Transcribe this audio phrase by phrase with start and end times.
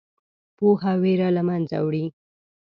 [0.57, 2.05] پوهه ویره له منځه وړي.